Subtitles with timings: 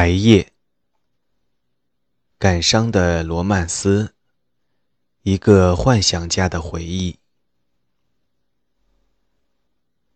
[0.00, 0.50] 白夜，
[2.38, 4.14] 感伤的罗曼斯，
[5.20, 7.18] 一个幻想家的回忆。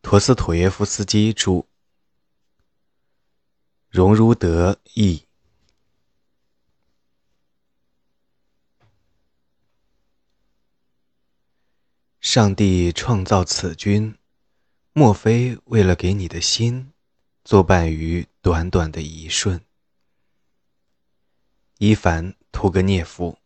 [0.00, 1.66] 陀思妥耶夫斯基著，
[3.90, 5.26] 荣如德译。
[12.22, 14.16] 上帝创造此君，
[14.94, 16.90] 莫非为了给你的心
[17.44, 19.62] 作伴于短短的一瞬？
[21.86, 23.36] 伊凡·屠格涅夫。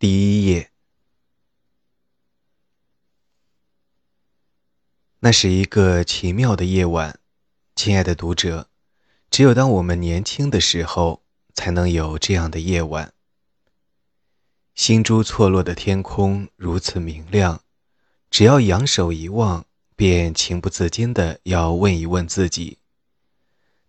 [0.00, 0.72] 第一页。
[5.20, 7.20] 那是一个奇妙的夜晚，
[7.76, 8.68] 亲爱的读者。
[9.30, 11.22] 只有当我们年轻的时候，
[11.54, 13.14] 才能有这样的夜晚。
[14.74, 17.62] 星珠错落的天空如此明亮，
[18.28, 22.78] 只要仰首一望，便情不自禁的要问一问自己。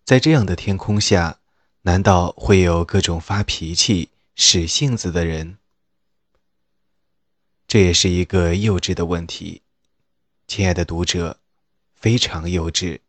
[0.03, 1.39] 在这样的天空下，
[1.83, 5.57] 难道会有各种发脾气、使性子的人？
[7.67, 9.61] 这也是一个幼稚的问题，
[10.47, 11.37] 亲爱的读者，
[11.95, 12.99] 非常幼稚。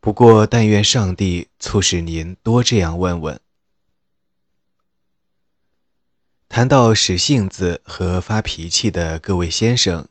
[0.00, 3.40] 不过，但愿上帝促使您多这样问问。
[6.48, 10.08] 谈到使性子和发脾气的各位先生，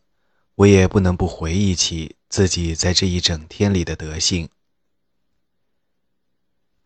[0.55, 4.47] 我也不能不回忆起自己在这一整天里的德性。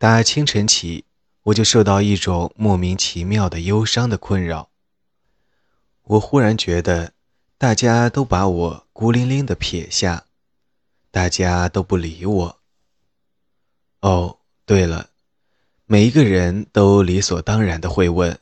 [0.04, 1.06] 打清晨起，
[1.44, 4.68] 我就受到一种莫名其妙的忧伤的困扰。
[6.02, 7.14] 我忽然觉得，
[7.56, 10.26] 大家都把我孤零零的撇下，
[11.10, 12.60] 大家都不理我。
[14.00, 15.08] 哦，对了，
[15.86, 18.38] 每一个人都理所当然的会问：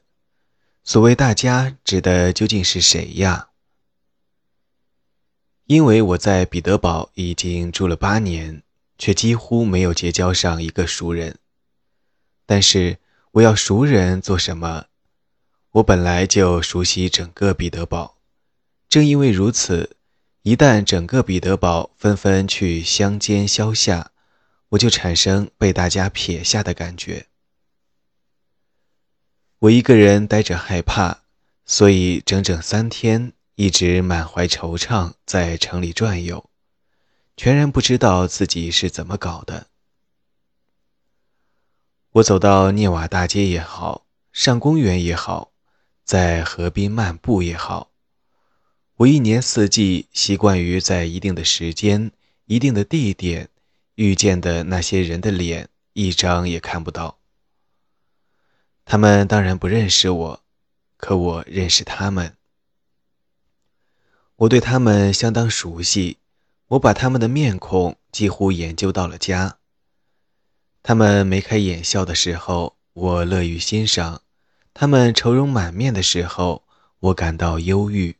[0.82, 3.50] 所谓大家指的究竟是谁呀？
[5.66, 8.64] 因为我在彼得堡已经住了八年，
[8.98, 11.38] 却几乎没有结交上一个熟人。
[12.46, 12.98] 但是
[13.32, 14.86] 我要熟人做什么？
[15.72, 18.18] 我本来就熟悉整个彼得堡，
[18.88, 19.96] 正因为如此，
[20.42, 24.10] 一旦整个彼得堡纷纷去乡间消夏，
[24.70, 27.26] 我就产生被大家撇下的感觉。
[29.60, 31.20] 我一个人呆着害怕，
[31.64, 36.50] 所以整整三天一直满怀惆怅在城里转悠，
[37.36, 39.68] 全然不知道自己是怎么搞的。
[42.12, 45.50] 我走到涅瓦大街也好，上公园也好，
[46.04, 47.90] 在河边漫步也好，
[48.96, 52.12] 我一年四季习惯于在一定的时间、
[52.44, 53.48] 一定的地点
[53.94, 57.16] 遇见的那些人的脸，一张也看不到。
[58.84, 60.42] 他们当然不认识我，
[60.98, 62.36] 可我认识他们。
[64.36, 66.18] 我对他们相当熟悉，
[66.66, 69.56] 我把他们的面孔几乎研究到了家。
[70.84, 74.22] 他们眉开眼笑的时候，我乐于欣赏；
[74.74, 76.64] 他们愁容满面的时候，
[76.98, 78.16] 我感到忧郁。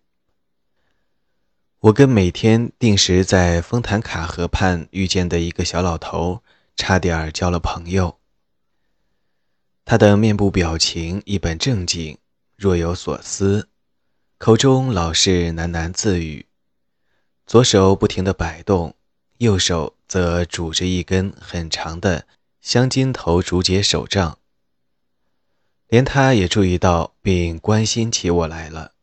[1.81, 6.45] 我跟每天定时在丰坦卡河畔遇见的一个小老头，
[6.77, 8.19] 差点交了朋友。
[9.85, 12.17] 他的面部表情一本正经，
[12.57, 13.69] 若有所思，
[14.39, 16.47] 口中老是喃喃自语，
[17.45, 18.95] 左手不停地摆动，
[19.39, 22.25] 右手则拄着一根很长的。
[22.63, 24.39] 镶金头竹节手杖，
[25.89, 28.95] 连他也注意到并关心起我来了。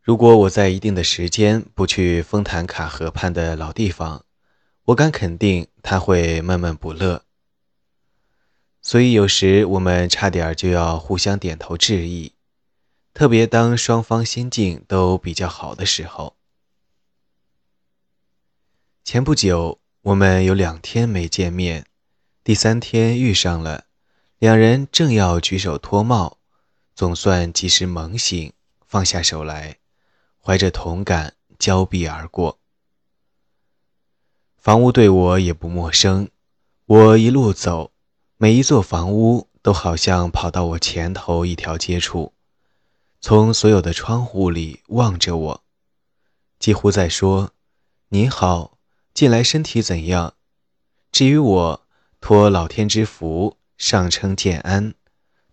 [0.00, 4.24] 如果我在一定的时间不去丰坦卡河畔的老地方，
[4.84, 7.24] 我敢肯定他会闷闷不乐。
[8.80, 12.34] 所以有时我们差点就要互相点头致意，
[13.12, 16.36] 特别当双方心境都比较好的时候。
[19.02, 19.80] 前不久。
[20.02, 21.84] 我们有两天没见面，
[22.44, 23.86] 第三天遇上了，
[24.38, 26.38] 两人正要举手脱帽，
[26.94, 28.52] 总算及时猛醒，
[28.86, 29.78] 放下手来，
[30.40, 32.60] 怀着同感交臂而过。
[34.56, 36.30] 房屋对我也不陌生，
[36.86, 37.90] 我一路走，
[38.36, 42.32] 每一座房屋都好像跑到我前头一条街处，
[43.20, 45.64] 从所有的窗户里望着我，
[46.60, 47.52] 几乎在说
[48.10, 48.77] ：“你好。”
[49.18, 50.34] 近来身体怎样？
[51.10, 51.86] 至于我，
[52.20, 54.94] 托老天之福，上称建安，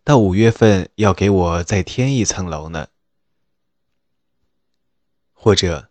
[0.03, 2.89] 到五月份要给我再添一层楼呢。
[5.33, 5.89] 或者，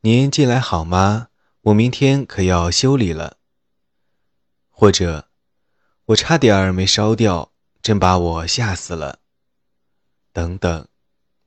[0.00, 1.28] 您近来好吗？
[1.60, 3.36] 我明天可要修理了。
[4.68, 5.28] 或者，
[6.06, 9.20] 我差点儿没烧掉，真把我吓死了。
[10.32, 10.88] 等等，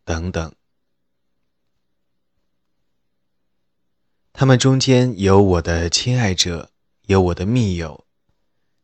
[0.06, 0.54] 等等。
[4.42, 6.72] 他们中间有我的亲爱者，
[7.06, 8.06] 有我的密友，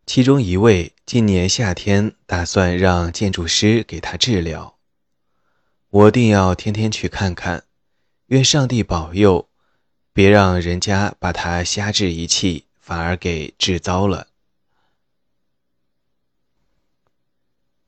[0.06, 4.77] 其中一位今年夏天打算让建筑师给他治疗。
[5.89, 7.63] 我定要天天去看看，
[8.27, 9.50] 愿上帝保佑，
[10.13, 14.27] 别让人家把他瞎治一气，反而给治糟了。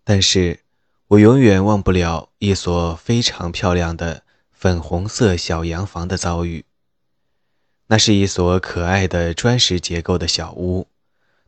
[0.03, 0.61] 但是，
[1.09, 6.65] 我永远忘不了一所非常漂亮的粉红色小洋房的遭遇。
[7.89, 10.87] 那是一所可爱的砖石结构的小屋，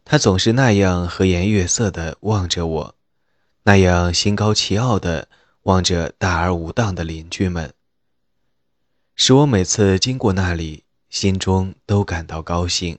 [0.05, 2.95] 它总是那样和颜悦色地望着我，
[3.63, 5.27] 那样心高气傲地。
[5.65, 7.71] 望着大而无当的邻居们，
[9.13, 12.97] 使我每次经过那里，心中都感到高兴。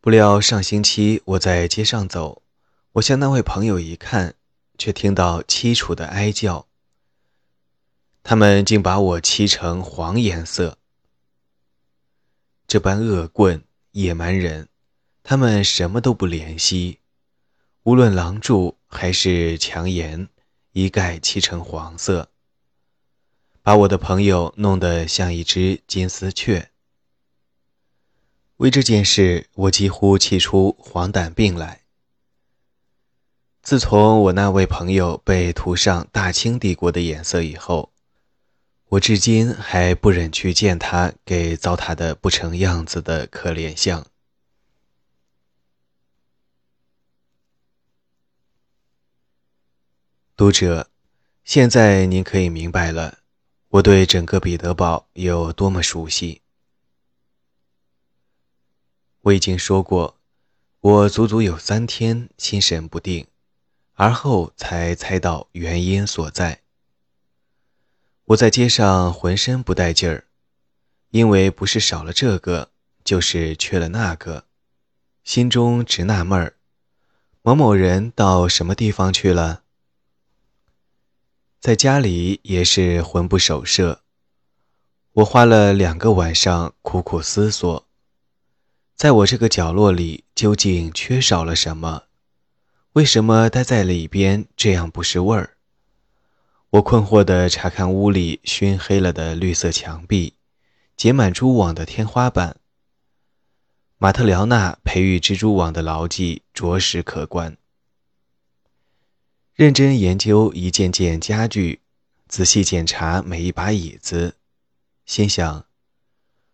[0.00, 2.40] 不料上星期我在街上走，
[2.92, 4.34] 我向那位朋友一看，
[4.78, 6.66] 却听到凄楚的哀叫。
[8.22, 10.78] 他们竟把我漆成黄颜色。
[12.66, 14.68] 这般恶棍、野蛮人，
[15.22, 17.00] 他们什么都不怜惜。
[17.82, 20.28] 无论廊柱还是墙檐，
[20.72, 22.30] 一概漆成黄色，
[23.60, 26.70] 把我的朋友弄得像一只金丝雀。
[28.58, 31.82] 为这件事，我几乎气出黄疸病来。
[33.60, 37.91] 自从我那位朋友被涂上大清帝国的颜色以后，
[38.92, 44.06] 我至今还不忍去见他给糟蹋的不成样子的可怜相。
[50.36, 50.90] 读者，
[51.42, 53.20] 现在您可以明白了，
[53.68, 56.42] 我对整个彼得堡有多么熟悉。
[59.22, 60.18] 我已经说过，
[60.80, 63.26] 我足足有三天心神不定，
[63.94, 66.61] 而后才猜到原因所在。
[68.26, 70.24] 我在街上浑身不带劲儿，
[71.10, 72.70] 因为不是少了这个，
[73.02, 74.44] 就是缺了那个，
[75.24, 76.54] 心中直纳闷儿：
[77.42, 79.64] 某某人到什么地方去了？
[81.60, 84.02] 在家里也是魂不守舍，
[85.14, 87.86] 我花了两个晚上苦苦思索，
[88.94, 92.04] 在我这个角落里究竟缺少了什么？
[92.92, 95.51] 为什么待在里边这样不是味儿？
[96.72, 100.32] 我困惑地查看屋里熏黑了的绿色墙壁，
[100.96, 102.56] 结满蛛网的天花板。
[103.98, 107.58] 马特辽娜培育蜘蛛网的牢记着实可观。
[109.54, 111.82] 认真研究一件件家具，
[112.26, 114.36] 仔细检查每一把椅子，
[115.04, 115.66] 心想：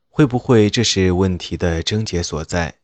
[0.08, 2.74] 会不会这是问题的症结所在？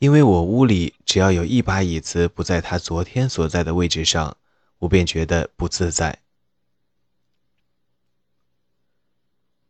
[0.00, 4.36] 因为我屋里只要有一把椅子不在他昨天所在的位置上，
[4.84, 6.20] 我便觉得不自在。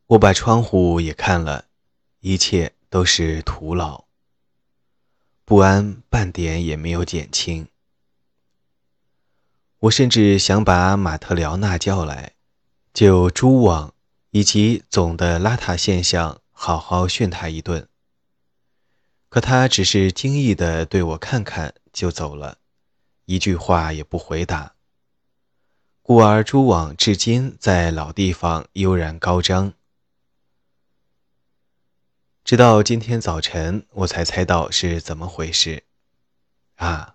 [0.06, 1.66] 我把窗户也看了，
[2.20, 4.06] 一切都是徒劳，
[5.44, 7.68] 不安半点也没有减轻。
[9.78, 12.32] 我甚至想把马特辽娜叫来，
[12.92, 13.94] 就蛛网
[14.30, 17.88] 以及总的邋遢现象好好训他一顿。
[19.28, 22.58] 可他只是惊异地对我看看就走了，
[23.26, 24.73] 一句话也不回答。
[26.06, 29.72] 故而蛛网至今在老地方悠然高张。
[32.44, 35.84] 直到今天早晨，我才猜到是怎么回事。
[36.76, 37.14] 啊，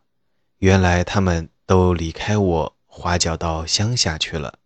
[0.57, 1.49] 原来他们。
[1.67, 4.57] 都离开我，滑脚到乡下去了。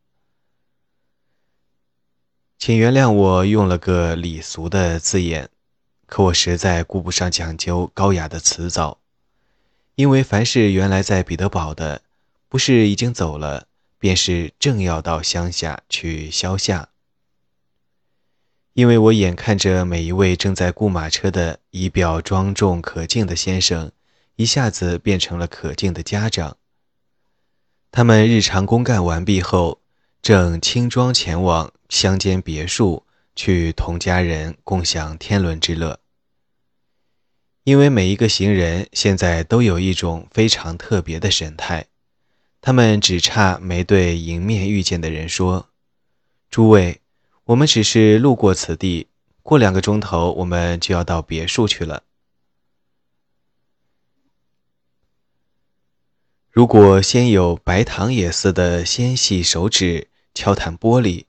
[2.58, 5.50] 请原谅我用了个礼俗的字眼，
[6.06, 9.00] 可我实在顾不上讲究高雅的词藻，
[9.96, 12.04] 因为凡是原来在彼得堡的，
[12.48, 13.68] 不是已经走了，
[14.04, 16.90] 便是正要到乡下去消夏。
[18.74, 23.94] 因为我眼看着每一位正在雇马车的仪表庄重可敬的先生，
[24.36, 26.58] 一下子变成了可敬的家长。
[27.92, 29.80] 他们日常公干完毕后，
[30.22, 33.06] 正轻装前往乡间别墅，
[33.38, 36.02] 去同家人共享天伦之乐。
[37.64, 41.86] 因为每一个行人现在都有一种非常特别的神态，
[42.66, 45.68] 他们只差没对迎面遇见的人说
[46.50, 47.02] ：“诸位，
[47.44, 49.10] 我们只是路过此地，
[49.42, 52.04] 过两个钟头我们就要到别墅去了。”
[56.50, 61.26] 如果先有白糖也似的纤细手指敲弹玻璃，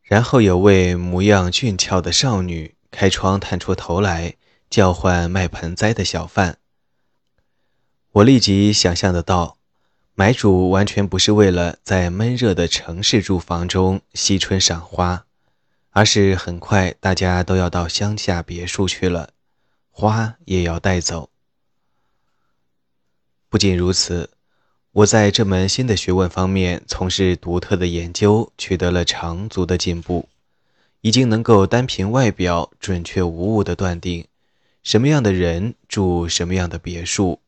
[0.00, 4.36] 然后有位模样俊俏的少女开窗探出头来
[4.70, 6.56] 叫唤卖盆栽的小贩，
[8.12, 9.58] 我立即想象得到，
[10.14, 15.24] 买主完全不是为了在闷热的城市住房中惜春赏花，
[15.90, 19.30] 而是很快大家都要到乡下别墅去了，
[19.90, 21.30] 花也要带走。
[23.48, 24.28] 不仅如此，
[24.92, 30.28] 我在这门新的学问方面从事独特的研究，取得了长足的进步，
[31.00, 34.26] 已经能够单凭外表准确无误地断定，
[34.82, 37.40] 什么样的人住什么样的别墅。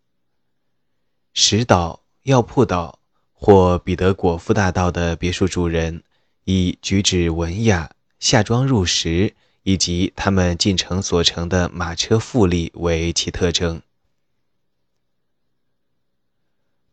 [1.34, 3.00] 石岛、药铺岛
[3.34, 6.02] 或彼得果夫大道的别墅主人，
[6.44, 13.82] 以举止文雅、下装入时，以及他们进城所乘的马车富丽为其特征。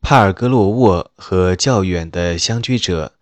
[0.02, 3.14] 帕尔戈洛沃和较远的相居者，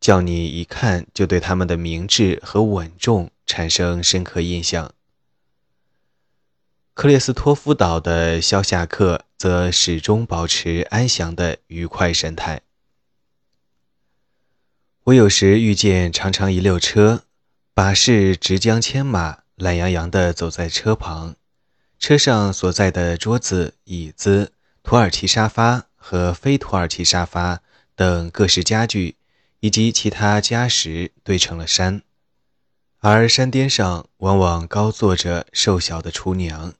[0.00, 4.92] 叫你一看就对他们的明智和稳重产生深刻印象。
[6.94, 12.60] 克列斯托夫岛的肖夏克则始终保持安详的愉快神态。
[15.06, 17.24] 我有时遇见长长一溜车，
[17.74, 21.34] 把式直将牵马，懒洋洋地走在车旁，
[21.98, 24.52] 车上所在的桌子、椅子、
[24.84, 25.86] 土耳其沙发。
[26.04, 27.62] 和非土耳其沙发
[27.94, 29.14] 等各式家具，
[29.60, 32.02] 以及其他家什堆成了山，
[32.98, 36.74] 而山巅上往往高坐着瘦小的厨娘，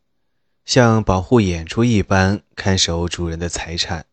[0.65, 4.07] 像保护眼珠一般看守主人的财产。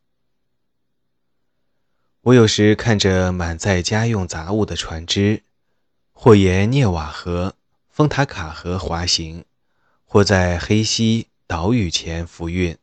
[2.22, 5.44] 我有时看着满载家用杂物的船只，
[6.12, 7.56] 或沿涅瓦河、
[7.89, 9.46] 丰塔卡河滑行，
[10.03, 12.77] 或在黑溪岛屿前浮运。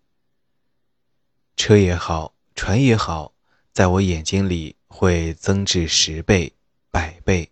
[1.54, 3.32] 车也好，船也好，
[3.72, 6.54] 在我眼睛里会增至十倍、
[6.90, 7.50] 百倍，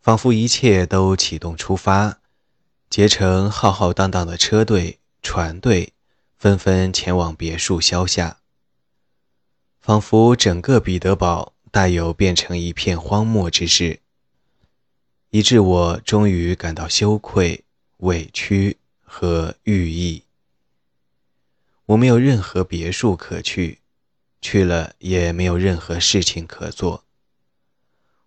[0.00, 2.18] 仿佛一切都启动出发，
[2.92, 5.94] 结成浩浩荡荡的车队、船队，
[6.36, 8.36] 纷纷前往别墅消夏。
[9.80, 14.00] 仿佛整个彼得堡大有变成一片荒漠之势，
[15.30, 17.64] 以致我终于感到羞愧、
[17.96, 20.24] 委屈和寓意。
[21.86, 23.78] 我没有任何别墅可去，
[24.42, 27.04] 去了也没有任何事情可做。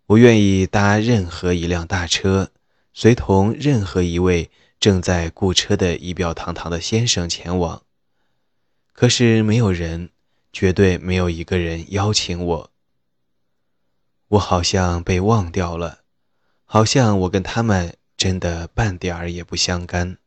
[0.08, 2.50] 我愿意搭任何一辆大车，
[2.98, 4.50] 随同任何一位
[4.80, 7.84] 正在雇车的仪表堂堂的先生前往。
[8.94, 10.12] 可是没有人，
[10.54, 12.72] 绝对没有一个人邀请我。
[14.30, 16.06] 我好像被忘掉了，
[16.64, 20.18] 好像我跟他们真的半点儿也不相干。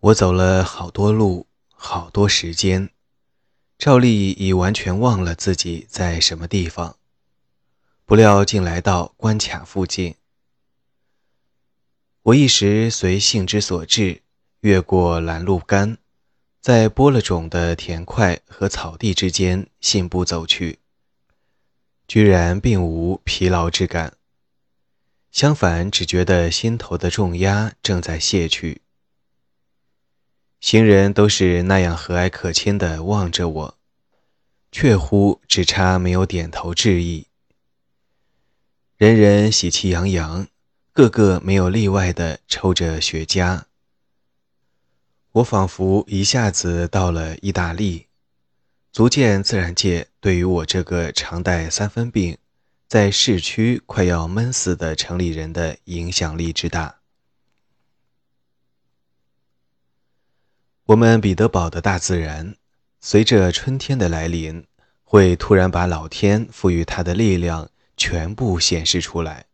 [0.00, 2.88] 我走了好多路，好多时间，
[3.76, 6.96] 照例已完全忘了自己在什么地方。
[8.08, 10.14] 不料竟来到关卡附近。
[12.22, 14.22] 我一时随性之所至，
[14.60, 15.98] 越过拦路杆，
[16.58, 20.78] 在播了种的田块和草地之间信步走去，
[22.06, 24.14] 居然并无疲劳之感，
[25.30, 28.80] 相反，只觉得心头的重压正在卸去。
[30.60, 33.78] 行人都是那样和蔼可亲地望着我，
[34.72, 37.27] 确乎只差没有点头致意。
[38.98, 40.48] 人人喜气洋洋，
[40.92, 43.62] 个个没有例外的抽着雪茄。
[45.30, 48.08] 我仿佛一下子到了意大利，
[48.90, 52.38] 足见自然界对于我这个常带三分病，
[52.88, 56.98] 在市区快要闷死的城里人的影响力之大。
[60.86, 62.56] 我们彼得堡的大自然，
[62.98, 64.66] 随着春天的来临，
[65.04, 69.46] 会突然把老天赋予它的力量全部显示出来，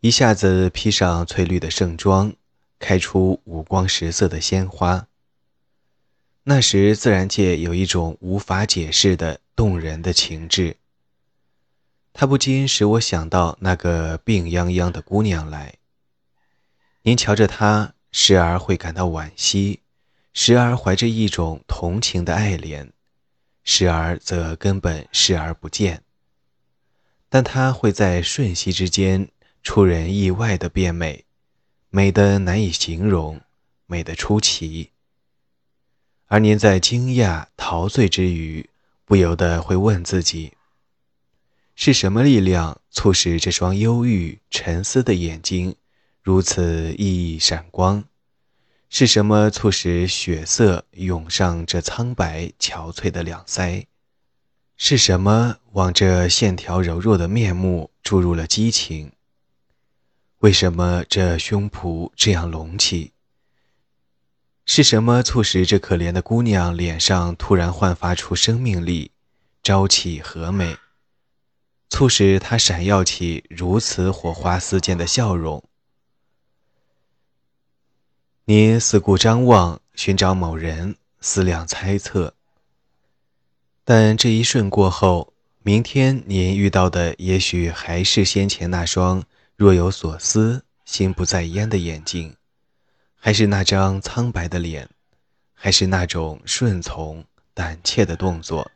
[0.00, 2.32] 一下子披上翠绿的盛装，
[2.80, 5.06] 开出五光十色的鲜花。
[6.42, 10.76] 那时，自然界有一种无法解释的动人的情致，
[12.12, 15.74] 它不禁使我想到那个病殃殃的姑娘来。
[17.02, 19.80] 您瞧着她，时而会感到惋惜。
[20.36, 22.90] 时而怀着一种同情的爱怜，
[23.62, 26.03] 时而则根本视而不见。
[27.34, 29.28] 但它会在瞬息之间
[29.60, 31.24] 出人意外的变美，
[31.90, 33.40] 美得难以形容，
[33.86, 34.92] 美得出奇。
[36.26, 38.70] 而您在惊讶陶醉之余，
[39.04, 40.52] 不由得会问自己：
[41.74, 45.74] 是什么力量促使这双忧郁沉思的眼睛
[46.22, 48.04] 如此熠熠闪光？
[48.88, 53.86] 是什么促使血色涌上这苍白憔悴的两腮？
[54.76, 59.12] 是什么往这线条柔弱的面目注入了激情？
[60.40, 63.12] 为什么这胸脯这样隆起？
[64.66, 69.12] 是什么促使这可怜的姑娘脸上突然焕发出生命力，
[69.62, 70.76] 朝气和美？
[71.88, 75.62] 促使他闪耀起如此火花四溅的笑容。
[78.46, 82.33] 您四顾张望，寻找某人，思量猜测。
[83.86, 89.22] 但这一瞬过后，明天您遇到的也许还是先前那双
[89.56, 92.34] 若有所思、心不在焉的眼睛，
[93.14, 94.88] 还是那张苍白的脸，
[95.52, 98.70] 还是那种顺从、胆怯的动作，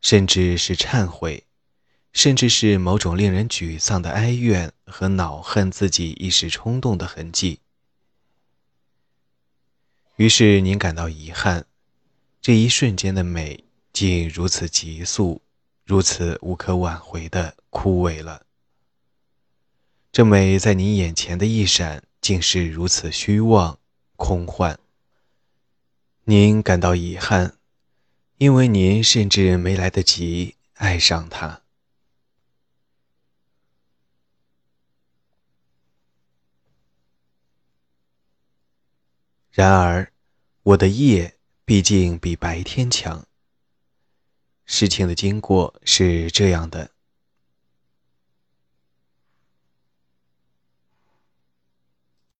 [0.00, 1.44] 甚至是忏悔，
[2.14, 7.60] 甚至是某种令人沮丧的哀怨和恼恨自己一时冲动的痕迹。
[10.16, 11.66] 于是您感到遗憾，
[12.40, 13.63] 这一瞬间的美
[13.94, 15.40] 竟如此急速，
[15.84, 18.44] 如此无可挽回的枯萎了。
[20.10, 23.78] 这美在您眼前的一闪，竟是如此虚妄、
[24.16, 24.80] 空幻。
[26.24, 27.56] 您感到遗憾，
[28.38, 31.62] 因为您甚至没来得及爱上它。
[39.52, 40.12] 然而，
[40.64, 43.24] 我的夜毕竟比白天强。
[44.66, 46.90] 事情的经过是这样的：